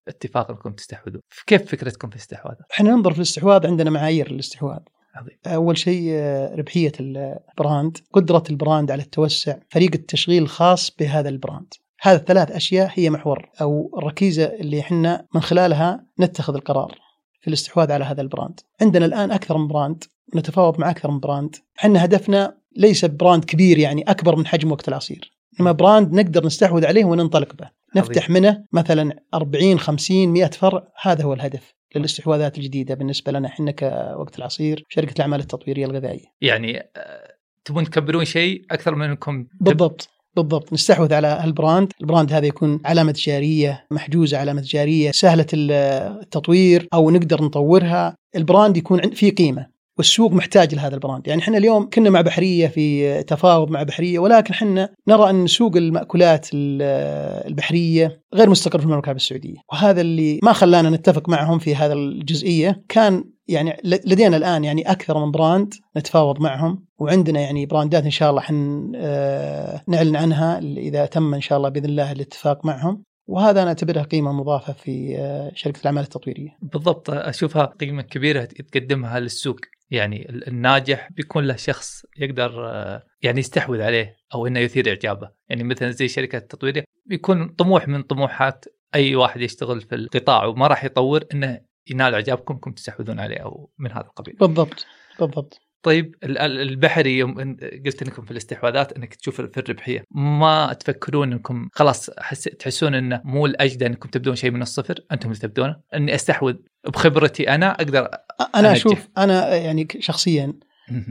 [0.08, 4.80] اتفاق أنكم تستحوذوا كيف فكرتكم في الاستحواذ؟ إحنا ننظر في الاستحواذ عندنا معايير للاستحواذ
[5.14, 5.38] عظيم.
[5.46, 11.28] أول شيء آه، ربحية ال brand، قدرة ال brand على التوسع، فريق التشغيل الخاص بهذا
[11.28, 11.74] ال brand.
[12.00, 16.98] هذه الثلاث أشياء هي محور أو الركيزة اللي إحنا من خلالها نتخذ القرار
[17.40, 18.60] في الاستحواذ على هذا ال brand.
[18.80, 20.04] عندنا الآن أكثر من brand،
[20.34, 21.56] نتفاوض مع أكثر من brand.
[21.78, 26.86] إحنا هدفنا ليس brand كبير يعني أكبر من حجم وقت العصير، إنما brand نقدر نستحوذ
[26.86, 27.70] عليه وننطلق به.
[27.96, 33.70] نفتح منه مثلا 40 50 100 فرع هذا هو الهدف للاستحواذات الجديدة بالنسبة لنا إحنا
[33.70, 36.26] كوقت العصير شركة الأعمال التطويرية الغذائية.
[36.40, 40.72] يعني آه، تبون تكبرون شيء أكثر من إنكم بالضبط بالضبط.
[40.72, 46.88] نستحوذ على ال brand ال brand هذا يكون علامة تجارية محجوزة علامة تجارية سهلة التطوير
[46.94, 48.16] أو نقدر نطورها.
[48.36, 49.73] ال brand يكون فيه قيمة.
[49.98, 51.28] والسوق محتاج لهذا ال brand.
[51.28, 55.76] يعني إحنا اليوم كنا مع بحرية في تفاوض مع بحرية ولكن إحنا نرى أن سوق
[55.76, 59.56] المأكولات البحرية غير مستقر في المملكة العربية السعودية.
[59.72, 62.84] وهذا اللي ما خلانا نتفق معهم في هذا الجزئية.
[62.88, 68.30] كان يعني لدينا الآن يعني أكثر من brand نتفاوض معهم وعندنا يعني براندات إن شاء
[68.30, 73.02] الله حن آه، نعلن عنها إذا تم إن شاء الله بإذن الله الاتفاق معهم.
[73.26, 76.56] وهذا أنا أعتبرها قيمة مضافة في آه، شركة الأعمال التطويرية.
[76.62, 79.60] بالضبط أشوفها قيمة كبيرة تقدمها للسوق.
[79.90, 85.64] يعني الناجح بيكون له شخص يقدر آه، يعني يستحوذ عليه أو إنه يثير إعجابه، يعني
[85.64, 90.84] مثلا زي شركة التطويريه بيكون طموح من طموحات أي واحد يشتغل في القطاع وما راح
[90.84, 94.36] يطور إنه ينال إعجابكم انكم تستحوذون عليه أو من هذا القبيل.
[94.36, 94.86] بالضبط
[95.20, 95.60] بالضبط.
[95.84, 100.04] طيب البحري يوم قلت إنكم في الاستحواذات إنك تشوف في الربحية.
[100.10, 102.10] ما تفكرون إنكم خلاص
[102.58, 105.76] تحسون إنه مو الأجدى إنكم تبدون شيء من الصفر؟ أنتم اللي تبدونه.
[105.94, 106.54] إني أستحوذ
[106.88, 108.08] بخبرتي أنا أقدر
[108.54, 108.70] أنا أنجح.
[108.70, 110.52] أشوف أنا يعني شخصيا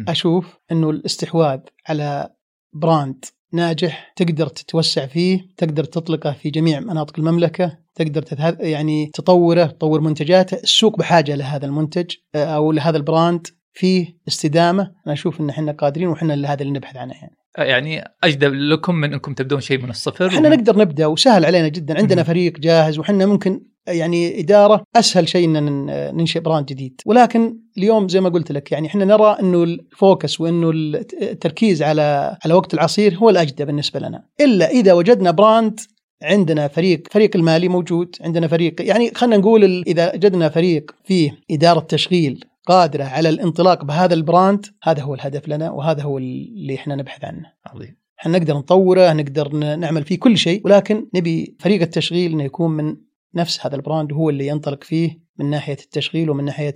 [0.08, 1.60] أشوف إنه الاستحواذ
[1.90, 2.30] على
[2.74, 8.24] brand ناجح تقدر تتوسع فيه تقدر تطلقه في جميع مناطق المملكة تقدر
[8.60, 10.56] يعني تطوره تطور منتجاته.
[10.56, 13.48] السوق بحاجة لهذا المنتج أو لهذا ال brand.
[13.74, 17.36] فيه استدامة أنا أشوف إن إحنا قادرين وإحنا هذا اللي نبحث عنه يعني.
[17.58, 20.50] آه، يعني اجدى لكم من إنكم تبدون شيء من الصفر إحنا.
[20.50, 25.46] نقدر نبدأ وسهل علينا جدا عندنا م- فريق جاهز وحنا ممكن يعني إدارة أسهل شيء
[25.58, 29.77] إن ننشئ brand جديد ولكن اليوم زي ما قلت لك يعني إحنا نرى إنه ال
[29.77, 30.70] focus وإنه
[31.22, 35.80] التركيز على على وقت العصير هو الاجدى بالنسبة لنا إلا إذا وجدنا brand
[36.24, 41.80] عندنا فريق فريق المالي موجود عندنا فريق يعني خلينا نقول إذا وجدنا فريق فيه إدارة
[41.80, 46.96] تشغيل قادرة على الانطلاق بهذا ال brand هذا هو الهدف لنا وهذا هو اللي إحنا
[46.96, 47.54] نبحث عنه.
[47.66, 47.98] عظيم.
[48.20, 52.98] إحنا نقدر نطوره نقدر نعمل فيه كل شيء ولكن نبي فريق التشغيل إنه يكون من
[53.36, 56.74] نفس هذا ال brand هو اللي ينطلق فيه من ناحية التشغيل ومن ناحية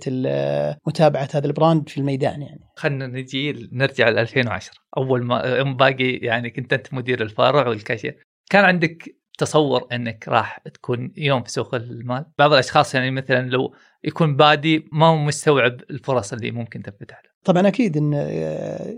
[0.86, 2.60] متابعة هذا ال brand في الميدان يعني.
[2.76, 8.22] خلينا نجي نرجع ل 2010 أول ما باقي يعني كنت أنت مدير الفرع والكاشير.
[8.50, 12.24] كان عندك تصور إنك راح تكون يوم في سوق المال.
[12.38, 13.74] بعض الأشخاص يعني مثلا لو
[14.04, 17.30] يكون بادي ما هو مستوعب الفرص اللي ممكن تنفتح له.
[17.44, 18.12] طبعا أكيد إن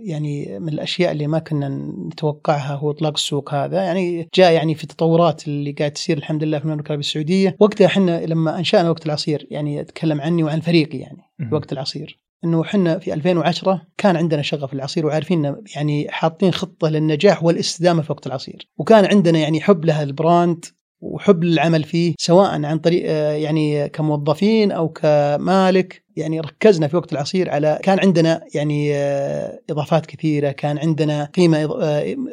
[0.04, 1.68] يعني من الأشياء اللي ما كنا
[2.08, 3.82] نتوقعها هو إطلاق السوق هذا.
[3.82, 7.56] يعني جاء يعني في التطورات اللي قاعد تصير الحمد لله في المملكة العربية السعودية.
[7.60, 11.22] وقتها إحنا لما انشانا وقت العصير يعني أتكلم عني وعن فريقي يعني
[11.52, 12.18] وقت العصير.
[12.44, 18.12] إنه إحنا في 2010 كان عندنا شغف العصير وعارفين يعني حاطين خطة للنجاح والاستدامة في
[18.12, 18.68] وقت العصير.
[18.78, 20.64] وكان عندنا يعني حب لها البراند
[21.00, 26.04] وحب للعمل فيه سواء عن طريق يعني كموظفين أو كمالك.
[26.16, 28.94] يعني ركزنا في وقت العصير على كان عندنا يعني
[29.70, 31.66] إضافات كثيرة كان عندنا قيمة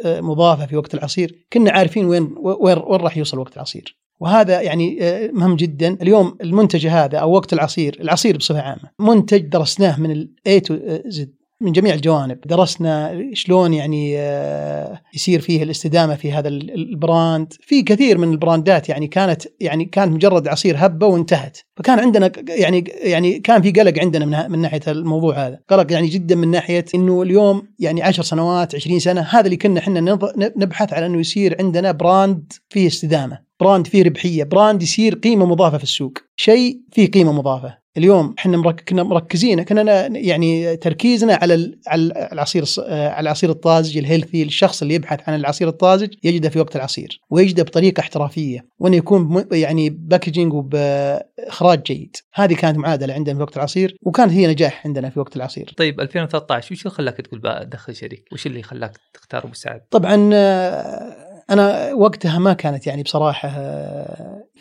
[0.06, 1.46] مضافة في وقت العصير.
[1.54, 3.98] كنا عارفين وين وين راح يوصل وقت العصير.
[4.20, 5.00] وهذا يعني
[5.34, 5.98] مهم جدا.
[6.02, 10.78] اليوم المنتج هذا أو وقت العصير العصير بصفة عامة منتج درسناه من ال A to
[11.06, 12.40] Z من جميع الجوانب.
[12.46, 14.14] درسنا شلون يعني
[15.14, 17.54] يصير فيه الاستدامة في هذا ال brand.
[17.62, 21.58] في كثير من البراندات يعني كانت يعني كانت مجرد عصير هبة وانتهت.
[21.78, 25.60] فكان عندنا يعني يعني كان في قلق عندنا من, من ناحية الموضوع هذا.
[25.70, 29.80] قلق يعني جدا من ناحية إنه اليوم يعني 10 سنوات 20 سنة هذا اللي كنا
[29.80, 35.46] إحنا نبحث على إنه يصير عندنا brand فيه استدامة brand فيه ربحية brand يصير قيمة
[35.46, 36.14] مضافة في السوق.
[36.36, 37.78] شيء فيه قيمة مضافة.
[37.98, 38.72] اليوم إحنا.
[38.72, 44.94] كنا مركزين كنا يعني تركيزنا على على العصير على العصير الطازج ال healthy الشخص اللي
[44.94, 50.54] يبحث عن العصير الطازج يجده في وقت العصير ويجده بطريقة احترافية وإنه يكون يعني باكجينج
[50.54, 52.16] وبإخراج جيد.
[52.34, 55.74] هذه كانت معادلة عندنا في وقت العصير وكانت هي نجاح عندنا في وقت العصير.
[55.78, 60.16] طيب 2013 وش اللي خلاك تقول ادخل شريك؟ وش اللي خلاك تختار أبو سعد؟ طبعا
[61.50, 63.50] أنا وقتها ما كانت يعني بصراحة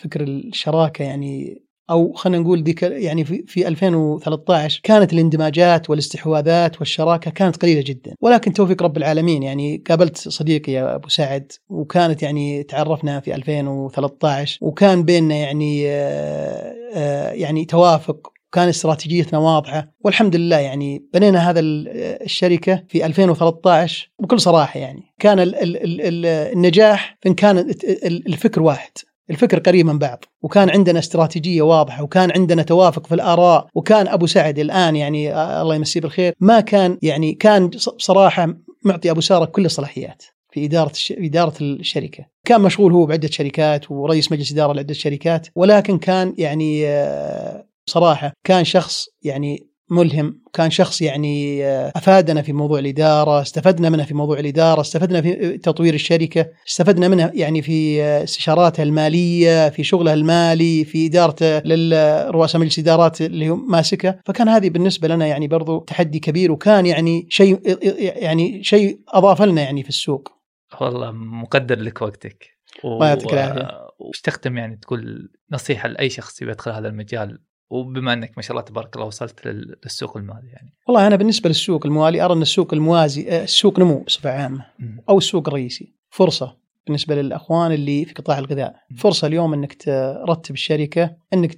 [0.03, 7.31] فكر الشراكة يعني أو خلينا نقول ذيك يعني في, في 2013 كانت الاندماجات والاستحواذات والشراكة
[7.31, 8.15] كانت قليلة جدا.
[8.21, 14.59] ولكن توفيق رب العالمين يعني قابلت صديقي يا أبو سعد وكانت يعني تعرفنا في 2013
[14.63, 19.93] وكان بيننا يعني آآ آآ يعني توافق وكان استراتيجيتنا واضحة.
[20.01, 25.03] والحمد لله يعني بنينا هذا الشركة في 2013 بكل صراحة يعني.
[25.19, 27.59] كان ال ال ال النجاح فإن كان
[28.05, 28.91] الفكر واحد.
[29.31, 34.27] الفكر قريب من بعض وكان عندنا استراتيجية واضحة وكان عندنا توافق في الآراء وكان أبو
[34.27, 39.65] سعد الآن يعني الله يمسيه بالخير ما كان يعني كان بصراحه معطي أبو سارة كل
[39.65, 41.13] الصلاحيات في إدارة الش...
[41.13, 46.87] إدارة الشركة، كان مشغول هو بعدة شركات ورئيس مجلس إدارة لعدة شركات ولكن كان يعني
[47.87, 50.43] بصراحه كان شخص يعني ملهم.
[50.53, 55.95] كان شخص يعني أفادنا في موضوع الإدارة استفدنا منه في موضوع الإدارة استفدنا في تطوير
[55.95, 63.21] الشركة استفدنا منه يعني في استشاراتها المالية في شغلها المالي في إدارته للرؤساء مجلس إدارات
[63.21, 64.19] اللي هو ماسكه.
[64.25, 67.61] فكان هذه بالنسبة لنا يعني برضو تحدي كبير وكان يعني شيء
[68.23, 70.29] يعني شيء أضاف لنا يعني في السوق.
[70.81, 72.47] والله مقدر لك وقتك.
[72.85, 73.87] الله يعطيك العافية.
[73.99, 77.39] وش تختم يعني تقول نصيحة لأي شخص يبي يدخل هذا المجال
[77.71, 79.47] وبما انك ما شاء الله تبارك الله وصلت
[79.85, 80.75] للسوق المالي يعني.
[80.89, 84.65] والله أنا بالنسبة للسوق المالي أرى أن السوق الموازي السوق نمو بصفة عامة
[85.09, 85.95] أو السوق الرئيسي.
[86.11, 88.75] فرصة بالنسبة للأخوان اللي في قطاع الغذاء.
[88.99, 91.55] فرصة اليوم أنك ترتب الشركة أنك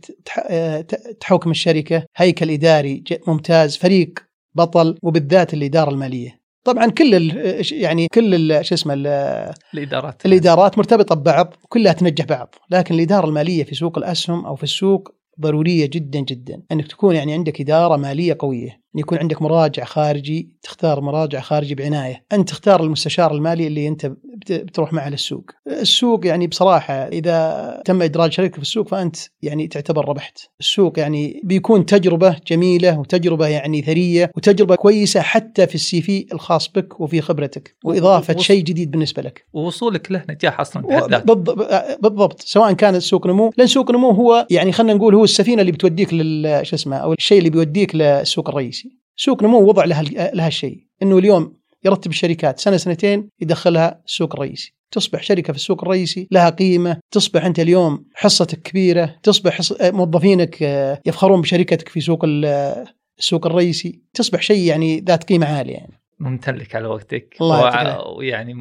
[1.21, 2.05] تحوكم الشركة.
[2.16, 4.18] هيكل إداري ممتاز فريق
[4.55, 6.38] بطل وبالذات الإدارة المالية.
[6.64, 7.33] طبعا كل
[7.73, 8.94] يعني كل شو اسمه
[9.75, 10.27] الإدارات.
[10.27, 12.55] الإدارات مرتبطة ببعض وكلها تنجح بعض.
[12.71, 17.33] لكن الإدارة المالية في سوق الأسهم أو في السوق ضرورية جدا جدا أنك تكون يعني
[17.33, 18.83] عندك إدارة مالية قوية.
[18.94, 22.24] إن يكون عندك مراجع خارجي تختار مراجع خارجي بعناية.
[22.33, 24.12] أنت تختار المستشار المالي اللي أنت
[24.51, 25.51] بتروح معه للسوق.
[25.66, 30.38] السوق يعني بصراحة إذا تم إدراج شركة في السوق فأنت يعني تعتبر ربحت.
[30.61, 36.68] السوق يعني بيكون تجربة جميلة وتجربة يعني ثرية وتجربة كويسة حتى في السي في الخاص
[36.68, 37.77] بك وفي خبرتك.
[37.85, 38.42] وإضافة وص...
[38.42, 39.46] شيء جديد بالنسبة لك.
[39.53, 40.83] ووصولك له نجاح أصلا
[42.03, 42.42] بالضبط.
[42.42, 46.14] سواء كان السوق نمو لأن سوق نمو هو يعني خلينا نقول هو السفينة اللي بتوديك
[46.14, 48.88] لل شو اسمه أو الشيء اللي بيوديك للسوق الرئيسي.
[49.20, 50.02] سوق نمو وضع لها
[50.35, 55.85] لها الشيء إنه اليوم يرتب الشركات سنة سنتين يدخلها السوق الرئيسي تصبح شركة في السوق
[55.85, 59.72] الرئيسي لها قيمة تصبح أنت اليوم حصتك كبيرة تصبح حص...
[59.83, 62.24] موظفينك آه، يفخرون بشركتك في سوق
[63.18, 64.02] السوق الرئيسي.
[64.14, 66.00] تصبح شيء يعني ذات قيمة عالية يعني.
[66.20, 67.37] ممتن لك على وقتك.
[67.40, 68.54] الله ويعني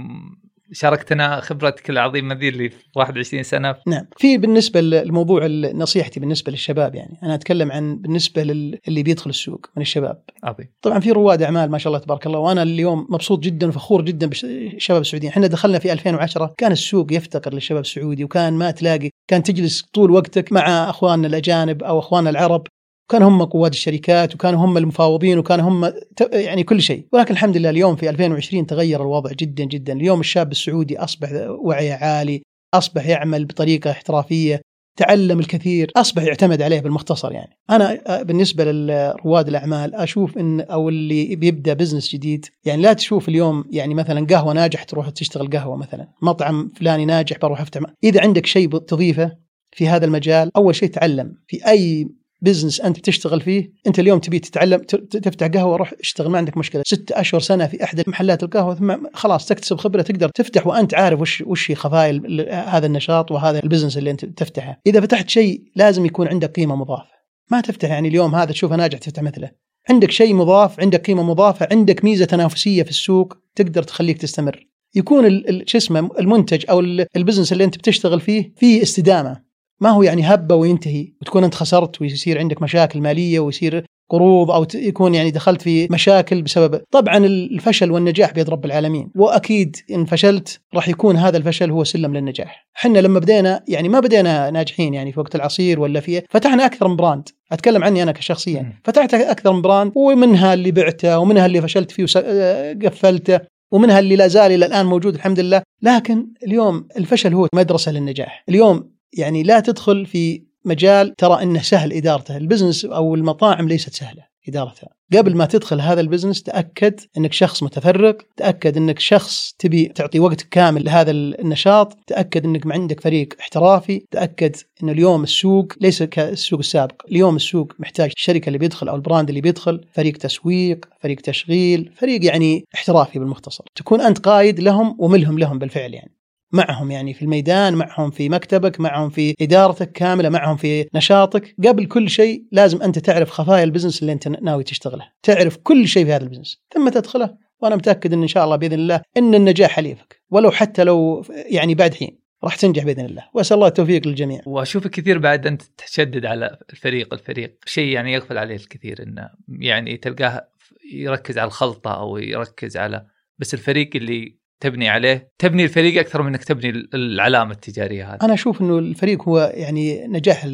[0.72, 3.76] شاركتنا خبرتك العظيمه ذي اللي في 21 سنة.
[3.88, 4.06] نعم.
[4.18, 7.20] في بالنسبة للموضوع نصيحتي بالنسبة للشباب يعني.
[7.24, 10.24] أنا أتكلم عن بالنسبة للي بيدخل السوق من الشباب.
[10.44, 10.68] عظيم.
[10.82, 14.28] طبعا في رواد أعمال ما شاء الله تبارك الله وأنا اليوم مبسوط جدا وفخور جدا
[14.28, 19.44] بالشباب السعوديين إحنا دخلنا في 2010 كان السوق يفتقر للشباب السعودي وكان ما تلاقي كان
[19.44, 22.68] تجلس طول وقتك مع أخواننا الأجانب أو أخواننا العرب.
[23.10, 25.94] كان هم قواد الشركات وكانوا هم المفاوضين وكان هم
[26.32, 27.06] يعني كل شيء.
[27.14, 29.94] ولكن الحمد لله اليوم في 2020 تغير الوضع جدا جدا.
[29.94, 32.42] اليوم الشاب السعودي أصبح وعيه عالي
[32.74, 34.62] أصبح يعمل بطريقة احترافية
[34.98, 37.58] تعلم الكثير أصبح يعتمد عليه بالمختصر يعني.
[37.70, 43.66] أنا بالنسبة لرواد الأعمال أشوف إن أو اللي بيبدأ بزنس جديد يعني لا تشوف اليوم
[43.72, 48.46] يعني مثلا قهوة ناجح تروح تشتغل قهوة مثلا مطعم فلاني ناجح بروح أفتح إذا عندك
[48.46, 49.32] شيء تضيفه
[49.72, 52.10] في هذا المجال أول شيء تعلم في أي
[52.42, 54.80] business أنت بتشتغل فيه أنت اليوم تبي تتعلم
[55.12, 56.84] تفتح قهوة روح اشتغل ما عندك مشكلة.
[56.86, 61.22] ست أشهر سنة في أحد محلات القهوة ثم خلاص تكتسب خبرة تقدر تفتح وأنت عارف
[61.22, 62.22] وش وش خفايا
[62.68, 66.76] هذا النشاط وهذا ال business اللي أنت تفتحه إذا فتحت شيء لازم يكون عندك قيمة
[66.76, 67.18] مضافة.
[67.52, 69.52] ما تفتح يعني اليوم هذا تشوفه ناجح تفتح مثله.
[69.90, 74.68] عندك شيء مضاف عندك قيمة مضافة عندك ميزة تنافسية في السوق تقدر تخليك تستمر.
[74.96, 76.80] يكون شو اسمه المنتج أو
[77.16, 79.47] ال business اللي أنت بتشتغل فيه فيه استدامة.
[79.82, 84.68] ما هو يعني هبة وينتهي؟ وتكون أنت خسرت ويصير عندك مشاكل مالية ويصير قروض أو
[84.76, 89.12] يكون يعني دخلت في مشاكل بسبب طبعا الفشل والنجاح بيد رب العالمين.
[89.16, 92.68] وأكيد إن فشلت راح يكون هذا الفشل هو سلم للنجاح.
[92.78, 96.88] إحنا لما بدينا يعني ما بدينا ناجحين يعني في وقت العصير ولا في فتحنا أكثر
[96.88, 97.30] من brand.
[97.52, 98.74] أتكلم عني أنا كشخصيا.
[98.84, 103.40] فتحت أكثر من brand ومنها اللي بعته ومنها اللي فشلت فيه وقفلته
[103.72, 105.62] ومنها اللي لا زال إلى الآن موجود الحمد لله.
[105.82, 108.44] لكن اليوم الفشل هو مدرسة للنجاح.
[108.50, 113.94] اليوم يعني لا تدخل في مجال ترى إنه سهل إدارته، ال business أو المطاعم ليست
[113.94, 114.90] سهلة إدارتها.
[115.14, 120.20] قبل ما تدخل هذا ال business تأكد إنك شخص متفرغ، تأكد إنك شخص تبي تعطي
[120.20, 126.04] وقت كامل لهذا النشاط، تأكد إنك ما عندك فريق احترافي، تأكد انه اليوم السوق ليس
[126.04, 130.86] كالسوق السابق، اليوم السوق محتاج الشركة اللي بيدخل أو ال brand اللي بيدخل فريق تسويق،
[131.02, 136.17] فريق تشغيل، فريق يعني احترافي بالمختصر، تكون أنت قائد لهم وملهم لهم بالفعل يعني.
[136.52, 141.56] معهم يعني في الميدان معهم في مكتبك معهم في إدارتك كاملة معهم في نشاطك.
[141.68, 145.88] قبل كل شيء لازم أنت تعرف خفايا ال business اللي أنت ناوي تشتغله تعرف كل
[145.88, 146.64] شيء في هذا ال business.
[146.74, 147.48] ثم تدخله.
[147.62, 150.22] وأنا متأكد أن إن شاء الله بإذن الله أن النجاح حليفك.
[150.30, 152.20] ولو حتى لو يعني بعد حين.
[152.44, 153.24] راح تنجح بإذن الله.
[153.34, 154.42] وأسأل الله التوفيق للجميع.
[154.46, 157.14] وأشوف كثير بعد أنت تشدد على الفريق.
[157.14, 159.30] الفريق شيء يعني يغفل عليه الكثير إنه
[159.60, 160.48] يعني تلقاه
[160.94, 163.06] يركز على الخلطة أو يركز على
[163.40, 168.20] بس الفريق اللي تبني عليه تبني الفريق أكثر من إنك تبني العلامة التجارية هذه.
[168.22, 170.46] أنا أشوف إنه الفريق هو يعني نجاح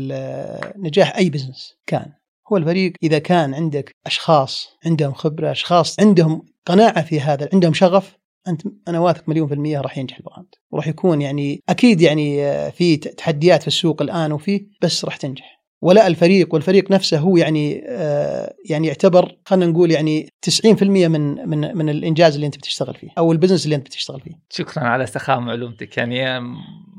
[0.77, 2.11] نجاح أي بزنس كان.
[2.51, 8.17] هو الفريق إذا كان عندك أشخاص عندهم خبرة أشخاص عندهم قناعة في هذا عندهم شغف
[8.47, 10.47] أنت أنا واثق مليون في المية راح ينجح ال brand.
[10.71, 12.37] وراح يكون يعني أكيد يعني
[12.71, 15.62] في تحديات في السوق الآن وفيه بس راح تنجح.
[15.84, 20.30] ولا الفريق والفريق نفسه هو يعني آه يعني يعتبر خلينا نقول يعني
[20.65, 24.22] 90% من من من الإنجاز اللي أنت بتشتغل فيه أو ال business اللي أنت بتشتغل
[24.22, 24.32] فيه.
[24.50, 26.39] شكرا على سخاء معلومتك يعني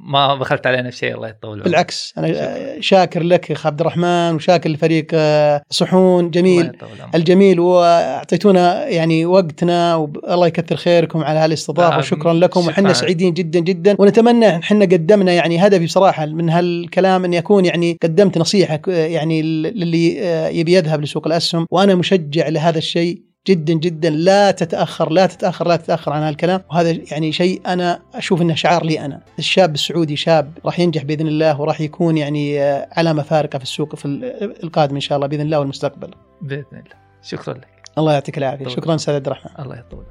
[0.05, 2.81] ما بخلت علينا في شيء الله يطول بالعكس أنا شكرا.
[2.81, 6.73] شاكر لك اخ عبد الرحمن وشاكر لفريق آه، صحون جميل.
[7.15, 11.99] الجميل وأعطيتونا يعني وقتنا والله يكثر خيركم على هالاستضافة.
[11.99, 13.97] وشكرا لكم وحنا سعيدين جدا جدا.
[13.99, 20.23] ونتمنى إحنا قدمنا يعني هدفي بصراحة من هالكلام إن يكون يعني قدمت نصيحة يعني للي
[20.23, 21.67] آه، يبي يذهب لسوق الأسهم.
[21.71, 23.34] وأنا مشجع لهذا الشيء.
[23.49, 26.61] جدا جدا لا تتأخر لا تتأخر لا تتأخر عن هالكلام.
[26.71, 29.21] وهذا يعني شيء أنا أشوف إنه شعار لي أنا.
[29.39, 33.95] الشاب السعودي شاب راح ينجح بإذن الله وراح يكون يعني آه، علامة فارقة في السوق
[33.95, 34.05] في
[34.65, 36.11] القادم إن شاء الله بإذن الله والمستقبل.
[36.43, 36.97] بإذن الله.
[37.23, 37.69] شكرا لك.
[37.99, 38.69] الله يعطيك العافية.
[38.69, 39.65] شكرا أستاذ عبد الرحمن.
[39.65, 40.05] الله يطول